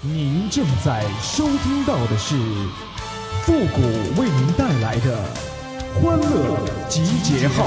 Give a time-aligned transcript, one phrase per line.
[0.00, 2.36] 您正在收听到的是
[3.42, 3.82] 复古
[4.20, 5.18] 为您带来的
[6.00, 6.56] 欢乐
[6.88, 7.66] 集结号。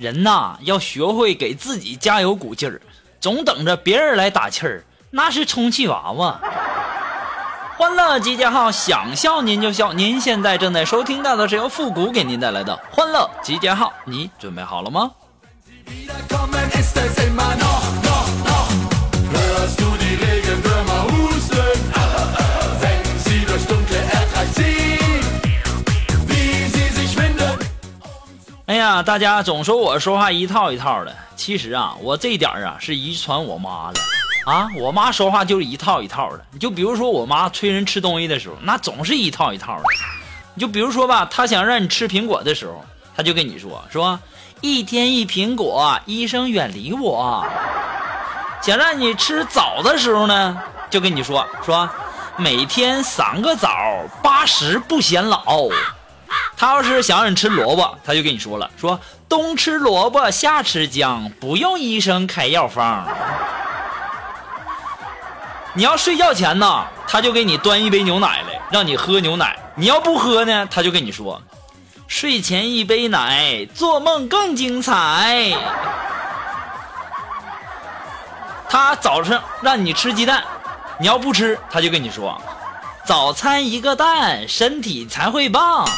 [0.00, 2.80] 人呐，要学会给自己加油鼓劲儿，
[3.20, 6.40] 总等着别人来打气儿，那是充气娃娃。
[7.76, 9.92] 欢乐集结号，想笑您就笑。
[9.92, 15.10] 您现在正在收听到的是由复古给您带来的欢乐集结号，你准备好了吗？
[28.90, 34.00] 呀，大家总说我说话一套一套的，其实啊，我这点啊是遗传我妈的
[34.44, 34.68] 啊。
[34.76, 36.44] 我妈说话就是一套一套的。
[36.50, 39.84] 你就比如说我妈催人吃东西的时候，那总是一套一套的。
[40.54, 42.84] 你就比如说吧，她想让你吃苹果的时候，
[43.16, 44.18] 她就跟你说说
[44.60, 47.46] 一天一苹果，医生远离我。
[48.60, 51.88] 想让你吃枣的时候呢，就跟你说说
[52.36, 53.70] 每天三个枣，
[54.20, 55.68] 八十不显老。
[56.60, 63.08] 他要是想让你吃萝卜，他就跟你说了，说冬吃萝卜夏吃姜，不用医生开药方。
[65.72, 69.58] 你要睡觉前呢，他就给你端一杯牛奶来，让你喝牛奶。
[69.74, 71.40] 你要不喝呢，他就跟你说，
[72.06, 75.54] 睡前一杯奶，做梦更精彩。
[78.68, 80.44] 他早上让你吃鸡蛋，
[80.98, 82.38] 你要不吃，他就跟你说，
[83.06, 85.88] 早餐一个蛋，身体才会棒。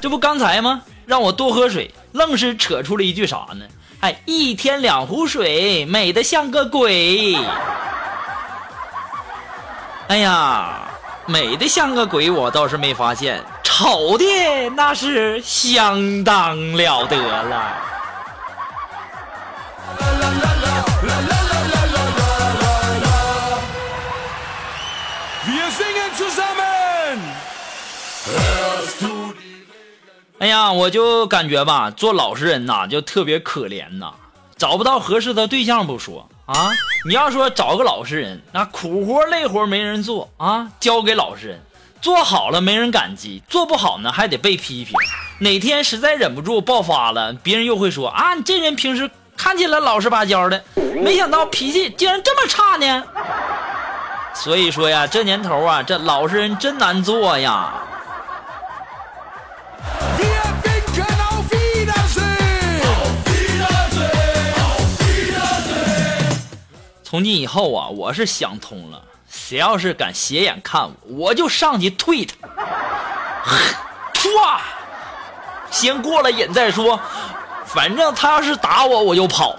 [0.00, 0.82] 这不刚才吗？
[1.06, 3.64] 让我多喝水，愣是扯出了一句啥呢？
[4.00, 7.36] 哎，一天两壶水，美的像个鬼。
[10.08, 10.82] 哎呀，
[11.26, 14.24] 美的像个鬼，我倒是没发现，丑的
[14.76, 17.62] 那是相当了得了。
[30.38, 34.12] 哎呀，我就感觉吧，做老实人呐，就特别可怜呐，
[34.58, 36.70] 找不到合适的对象不说啊，
[37.08, 41.60] 你要说找个老实人，那苦活累活没人做啊，交给老实人，
[42.02, 44.94] 做好了没人感激，做不好呢还得被批评，
[45.40, 50.62] 哪天实在忍不住爆发了，别人又会说啊，你这人平时看起来老实巴交的，
[51.02, 53.04] 没想到脾气竟然这么差呢。
[54.36, 57.72] 所以说呀，这年头啊，这老实人真难做呀。
[67.08, 69.00] 从今以后啊，我是想通了，
[69.30, 72.34] 谁要是敢斜眼看我，我就上去推他。
[74.12, 74.58] 唰，
[75.70, 76.98] 先过了瘾再说，
[77.64, 79.54] 反正他要是打我，我就跑。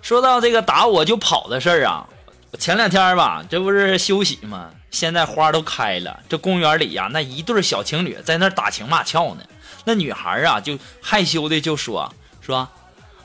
[0.00, 2.06] 说到这个打我就跑的事儿啊，
[2.58, 4.70] 前两天吧，这不是休息吗？
[4.90, 9.42] 现在花都开了，这公园里呀，那一对小情侣在那打情骂俏呢。
[9.84, 12.68] 那女孩啊，就害羞的就说：“说，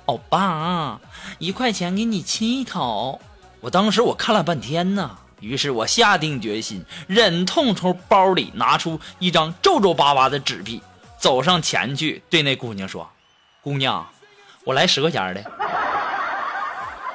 [0.05, 0.99] 欧巴，
[1.39, 3.21] 一块钱给你亲一口。”
[3.61, 10.81] 我当时我看了半天呢，于是我下定决心，忍痛从包里拿出一张皱皱巴巴的纸币，
[11.17, 13.09] 走上前去对那姑娘说
[13.63, 14.05] ：“姑娘，
[14.65, 15.43] 我来十块钱的。”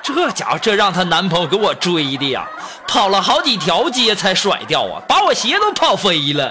[0.03, 2.47] 这家伙，这让她男朋友给我追的呀，
[2.87, 6.51] 跑了好几条街才甩掉啊，把我鞋都跑飞了。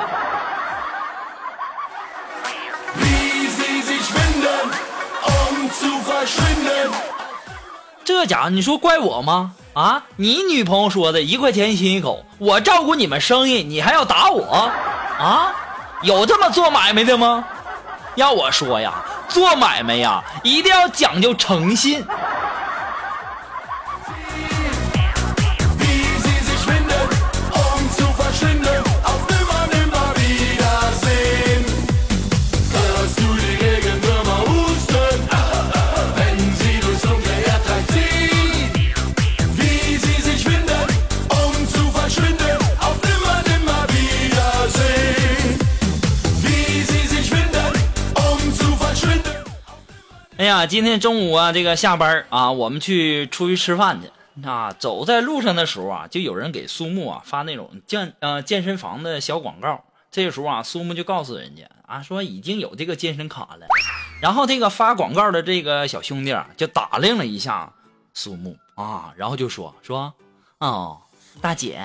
[8.05, 9.51] 这家伙，你说怪我吗？
[9.73, 14.71] 啊，你女朋友说的一块钱亲一口，我照顾你们生意，你还要打我？
[15.19, 15.53] 啊，
[16.01, 17.43] 有这么做买卖的吗？
[18.15, 18.93] 要我说呀，
[19.27, 22.03] 做买卖呀，一定要讲究诚信。
[50.47, 54.09] 呀，今天中午啊，这个下班啊，我们去出去吃饭去。
[54.35, 59.83] 那走在路上的时候啊，就有人给苏木啊发那种健呃健身房的小广告。
[60.09, 63.67] 这个时候啊，苏木就告诉人家啊，说已经有这个健身卡了。
[64.21, 67.71] 然后这个发广告的这个小兄弟啊，就打量了一下
[68.13, 70.13] 苏木啊，然后就说说，
[70.59, 70.97] 哦，
[71.41, 71.81] 大姐，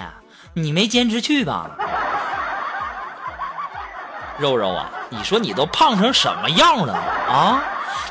[0.54, 1.70] 你没坚持去吧？
[4.38, 7.62] 肉肉啊，你说你都胖成什么样了啊？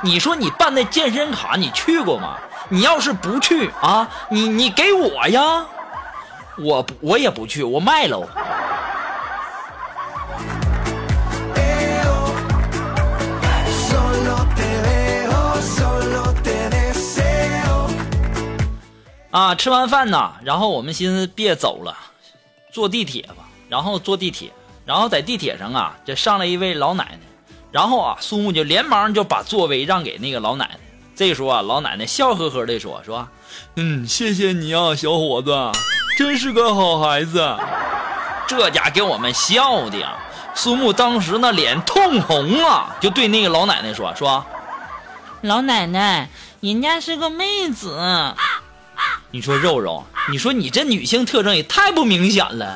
[0.01, 2.38] 你说你办那健身卡，你去过吗？
[2.69, 5.66] 你要是不去啊，你你给我呀，
[6.57, 8.28] 我我也不去，我卖喽。
[19.31, 21.95] 啊，吃完饭呢，然后我们寻思别走了，
[22.74, 23.45] 坐地铁吧。
[23.69, 24.51] 然后坐地铁，
[24.83, 27.19] 然后在地铁上啊，就上来一位老奶奶，
[27.71, 30.79] 然后啊，苏木就连忙就把座位让给那个老奶奶。
[31.15, 33.27] 这时候啊，老奶奶笑呵呵地说：“说，
[33.75, 35.71] 嗯，谢谢你啊，小伙子，
[36.18, 37.57] 真是个好孩子。”
[38.47, 40.18] 这家给我们笑的呀，
[40.53, 44.45] 苏木当时那脸通红啊，就对那个老奶奶说：“说，
[45.41, 46.27] 老奶奶，
[46.59, 48.35] 人家是个妹子。”
[49.31, 52.75] 你说肉肉，你说你这女性特征也太不明显了。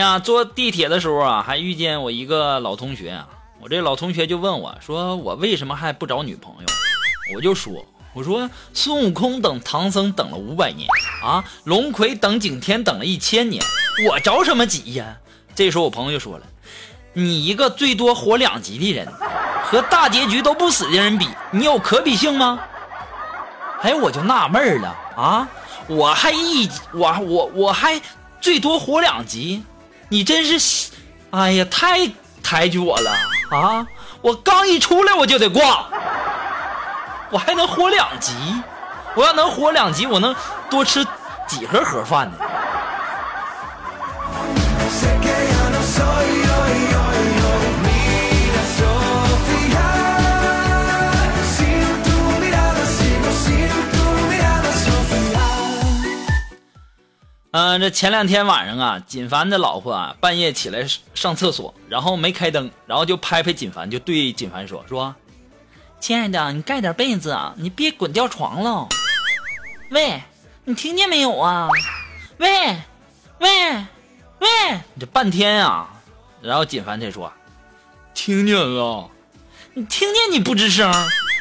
[0.00, 3.28] 呀，坐地铁的时候啊，还遇见我一个老同学啊。
[3.60, 6.66] 我这老同学就问我说：“我为什么还不找女朋友？”
[7.36, 7.84] 我就说。
[8.12, 10.88] 我说孙悟空等唐僧等了五百年
[11.22, 13.62] 啊，龙葵等景天等了一千年，
[14.08, 15.18] 我着什么急呀？
[15.54, 16.46] 这时候我朋友就说了
[17.12, 19.06] ：“你一个最多活两集的人，
[19.62, 22.58] 和大结局都不死的人比，你有可比性吗？”
[23.82, 25.48] 哎，我就纳闷了啊，
[25.86, 28.00] 我还一我我我还
[28.40, 29.62] 最多活两集，
[30.10, 30.90] 你真是，
[31.30, 32.10] 哎呀，太
[32.42, 33.10] 抬举我了
[33.50, 33.86] 啊！
[34.20, 35.86] 我刚一出来我就得挂。
[37.30, 38.34] 我还能活两集，
[39.14, 40.34] 我要能活两集，我能
[40.68, 41.06] 多吃
[41.46, 42.36] 几盒盒饭呢？
[57.70, 60.84] 嗯，这前两天晚上啊，锦凡的老婆啊，半夜起来
[61.14, 65.14] 上厕所，然后没开灯，然后就拍拍锦凡，就对锦凡说说。
[66.00, 68.88] 亲爱的，你盖点被子啊，你别滚掉床了。
[69.92, 70.20] 喂，
[70.64, 71.68] 你听见没有啊？
[72.38, 72.76] 喂，
[73.38, 73.48] 喂，
[74.40, 74.48] 喂，
[74.94, 75.88] 你这半天啊，
[76.42, 77.32] 然后锦凡才说，
[78.14, 79.08] 听见了。
[79.74, 80.92] 你听见你不吱声，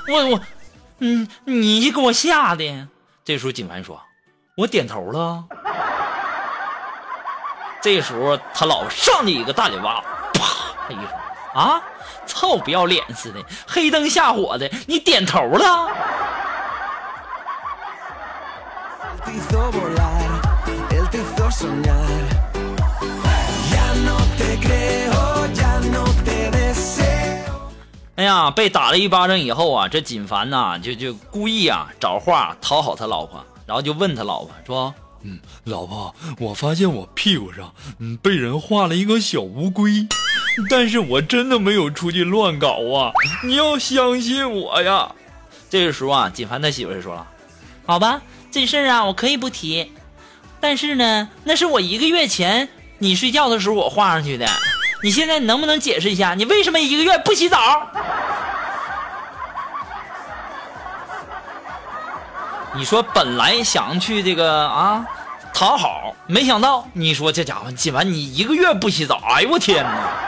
[0.08, 0.40] 我我，
[1.00, 2.88] 嗯，你给我吓的。
[3.26, 4.00] 这时候锦凡说，
[4.56, 5.44] 我点头了。
[7.82, 10.04] 这时候他老婆上去一个大嘴巴，
[10.34, 10.44] 啪
[10.90, 11.10] 一声，
[11.54, 11.82] 啊！
[12.26, 15.90] 臭不要脸似的，黑灯瞎火的，你点头了？
[28.16, 34.94] 哎呀，被打了一巴掌以后啊，这锦凡呐，就就故意啊找话讨好他老婆，然后就问他老婆说
[35.24, 40.08] ：“嗯，老婆，我发现我屁股上嗯被人画了一个小乌龟。”
[40.70, 43.14] 但是我真的没有出去乱搞啊！
[43.46, 45.10] 你要相信我呀。
[45.70, 47.26] 这个时候啊，锦凡他媳妇就说了
[47.86, 48.22] ：“好吧，
[48.52, 49.92] 这事儿啊，我可以不提。
[50.60, 54.46] 但是呢，那是我一个月前你睡觉的时候我画上去的。
[55.02, 57.58] 你现在能不能解释一下，你为什么一个月不洗澡？”
[62.76, 65.06] 你说本来想去这个啊
[65.54, 70.26] 讨好，没想到你说这家伙锦凡你一个月不洗澡，哎呦我天哪！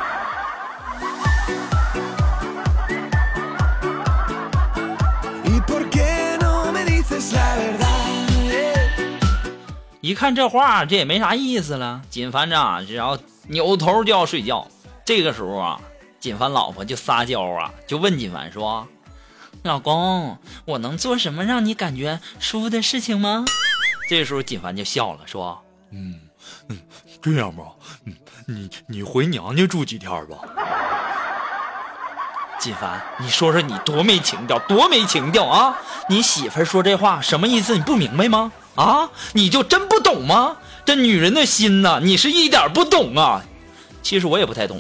[10.02, 12.02] 一看这话，这也没啥意思了。
[12.10, 13.18] 锦凡这只要
[13.48, 14.68] 扭头就要睡觉。
[15.06, 15.80] 这个时候啊，
[16.20, 18.86] 锦凡老婆就撒娇啊，就问锦凡说
[19.64, 23.46] ：“老公，我能做什么让你感觉舒服的事情吗？”
[24.10, 25.62] 这时候锦凡就笑了，说
[25.94, 26.20] ：“嗯
[26.70, 26.80] 嗯，
[27.22, 27.64] 这样吧，
[28.06, 28.16] 嗯，
[28.48, 30.38] 你你回娘家住几天吧。”
[32.60, 35.76] 锦凡，你说说你多没情调，多没情调啊！
[36.10, 37.76] 你媳妇说这话什么意思？
[37.76, 38.52] 你不明白吗？
[38.76, 40.58] 啊，你就真不懂吗？
[40.86, 43.42] 这女人的心呐，你是一点不懂啊！
[44.04, 44.80] 其实我也不太懂。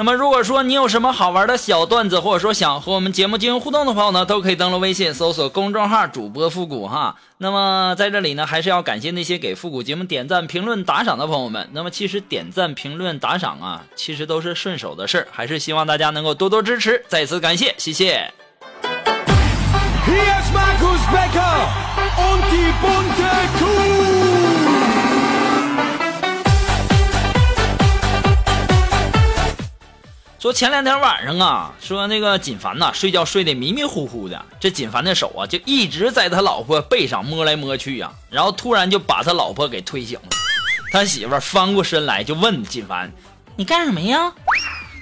[0.00, 7.16] 那么如果说你有什么好玩的小段子，或者说想和我们节目进行互动的朋友呢，都可以登录微信搜索公众号主播复古哈。
[7.38, 11.68] 那么在这里呢，还是要感谢那些给复古节目点赞、评论、打赏的朋友们。
[11.72, 17.04] 那么其实点赞、评论、打赏啊，其实都是顺手的事儿，还是希望大家能够多多支持。
[17.08, 18.32] 再次感谢，谢谢。
[20.06, 21.66] Hier ist Markus Becker
[22.22, 24.47] und die bunte Kuh.
[30.38, 40.28] 说前两天晚上啊，说那个锦凡呐、睡觉睡得迷迷糊糊的，这锦凡的手啊就一直在他老婆背上摸来摸去呀、然后突然就把他老婆给推醒了。
[40.92, 43.10] 他媳妇翻过身来就问锦凡
[43.56, 44.32] 你干什么呀？：“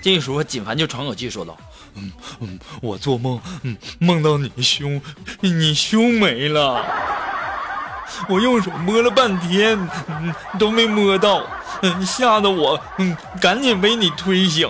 [0.02, 1.54] 这时候锦凡就喘口气说道
[1.96, 5.00] 嗯嗯，我做梦，嗯，梦到你胸，
[5.40, 6.82] 你胸没了。
[8.26, 9.78] 我用手摸了半天，
[10.08, 11.42] 嗯，都没摸到，
[11.82, 14.66] 嗯，吓得我，嗯，赶紧被你推醒。：“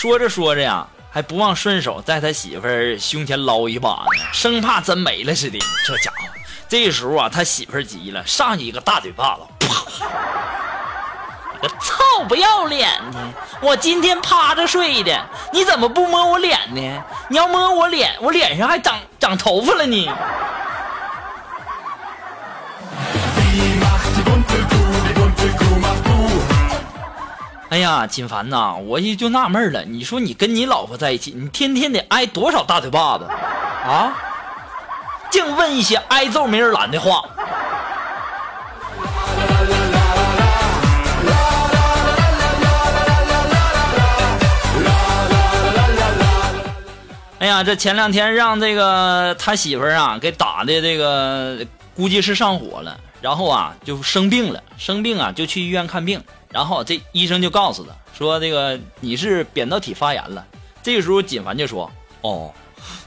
[0.00, 5.58] 说着说着呀，还不忘顺手在他媳妇儿胸前捞一把呢，生怕真没了似的。
[5.84, 6.18] 这家伙，
[6.68, 9.74] 这时候啊，他媳妇儿急了，上去一个大嘴巴子，啪！
[11.60, 13.18] 你个臭不要脸的！
[13.60, 15.20] 我今天趴着睡的，
[15.52, 17.02] 你怎么不摸我脸呢？
[17.28, 20.08] 你要摸我脸，我脸上还长长头发了呢。
[27.70, 34.16] 哎呀，锦凡呐，我也就纳闷了，你说你跟你老婆在一起，你天天得挨多少大嘴巴子啊？
[35.30, 37.22] 净问一些挨揍没人拦的话。
[47.38, 51.58] 哎呀，这前两天让这个他媳妇儿啊给打的这个，
[51.94, 60.44] 估计是上火了，然后啊就生病了，生病啊就去医院看病，然后这医生就告诉他说这个你是扁桃体发炎了。
[60.82, 61.90] 这个时候锦凡就说
[62.22, 62.50] 哦，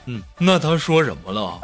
[0.05, 1.59] 嗯，那他说什么了？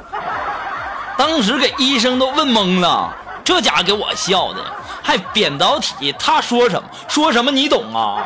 [1.17, 4.63] 当时给医生都问懵了，这家给我笑的，
[5.03, 8.24] 还扁桃体，他说什么说什么你懂啊？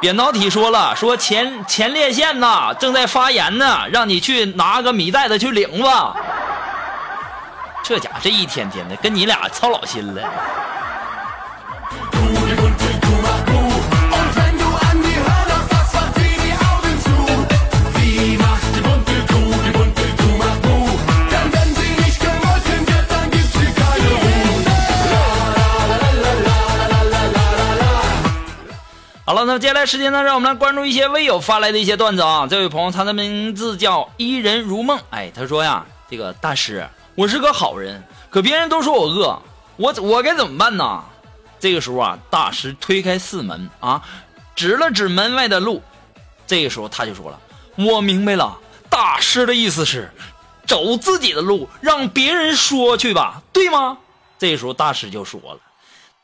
[0.00, 6.16] 扁桃体说了，说前前列腺呐正在发炎呢，让你去拿个米袋子去领吧。
[7.82, 10.22] 这家伙这一天天的跟你俩操老心了。
[29.24, 32.46] 好了那么接下来时间呢让我们来关注一些微友发来的一些段子啊。
[32.48, 34.98] 这位朋友他的名字叫伊人如梦。
[35.10, 39.38] 哎他说呀这个大师我是个好人，可别人都说我饿，
[39.76, 41.04] 我我该怎么办呢？
[41.60, 44.02] 这个时候啊，大师推开四门啊，
[44.56, 45.82] 指了指门外的路。
[46.46, 47.38] 这个时候他就说了
[47.76, 50.10] ：“我明白了，大师的意思是，
[50.66, 53.98] 走自己的路，让别人说去吧，对吗？”
[54.38, 55.58] 这时候大师就说了。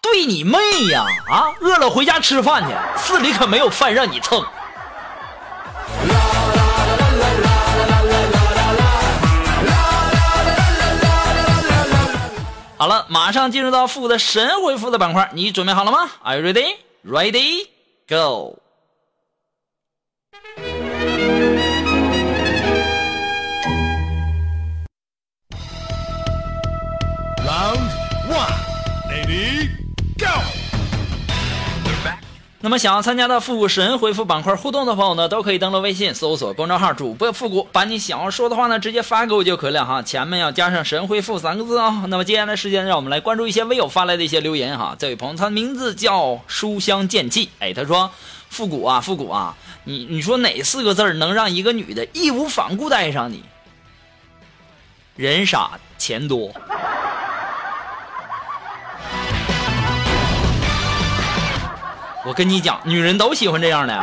[0.00, 0.58] 对你妹
[0.90, 1.04] 呀！
[1.30, 4.42] 啊，饿了回家吃饭去，寺里可没有饭让你蹭。
[12.78, 16.76] 好了，马上进入到负的神回复的板块，你准备好了吗？Are you ready?
[17.04, 17.66] Ready?
[18.08, 18.60] Go!
[32.68, 44.94] 那么想要参加到复古神回复板块互动的朋友呢，都可以登录微信搜索公众号主播复古，把你想要说的话呢直接发给我就可以了哈，前面要加上神回复三个字啊、那么接下来时间，让我们来关注一些微友发来的一些留言哈。
[44.98, 48.10] 这位朋友他的名字叫书香剑气，哎，他说
[48.50, 53.42] 复古啊复古啊，你你说哪四个字能让一个女的义无反顾的爱上你？
[55.16, 56.52] 人傻钱多。
[62.28, 63.94] 我跟你讲，女人都喜欢这样的。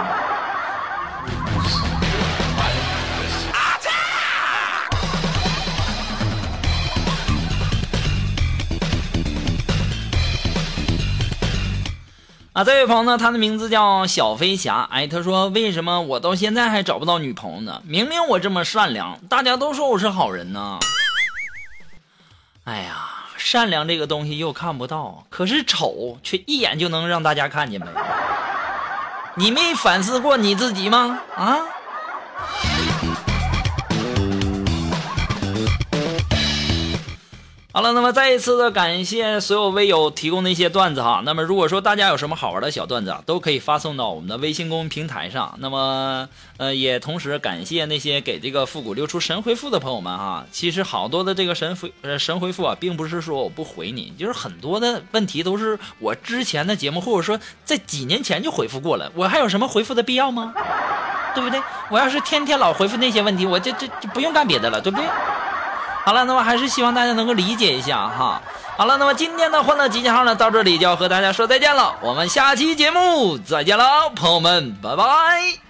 [12.53, 14.88] 啊，这位朋友呢，他的名字叫小飞侠。
[14.89, 17.84] 哎，他说：“为什么我到现在还找不到女朋友呢？
[17.86, 20.79] 明明我这么善良，大家都说我是好人呢。”
[22.65, 23.14] 哎呀，
[23.46, 27.86] 善良这个东西又看不到，可是丑却一眼就能让大家看见呗。
[29.36, 31.20] 你没反思过你自己吗？
[31.36, 31.60] 啊？
[37.75, 41.22] 好了，那么再一次的感谢所有微友提供的一些段子哈。
[41.25, 45.53] 那么如果说大家有什么好玩的小段子啊，都可以发送到我们的微信公众平台上。
[45.60, 50.46] 那么呃，也同时感谢那些给这个复古六出神回复的朋友们哈。
[50.53, 60.53] 其实好多的这个神回呃神回复啊，并不是说我不回你，就是很多的问题都是我之前的节目或者说在几年前就回复过了，我还有什么回复的必要吗？
[61.36, 61.62] 对不对？
[61.89, 65.05] 我要是天天老回复那些问题，我这这就不用干别的了，对不对？
[66.06, 68.40] 好了，那么还是希望大家能够理解一下哈。
[68.78, 71.96] 好了，那么今天的欢乐集结号呢，到这里就要和大家说再见了。
[72.00, 75.64] 我们下期节目再见了，朋友们，拜拜。